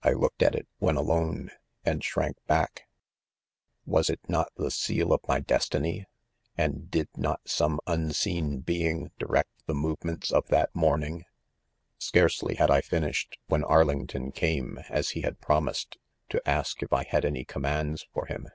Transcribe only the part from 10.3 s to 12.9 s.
of that morning 1 THE CONFESSIONS. 117. c Scarcely had I